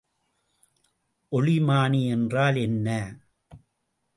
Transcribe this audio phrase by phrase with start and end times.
[1.31, 2.87] ஒளிமானி என்றால் என்ன?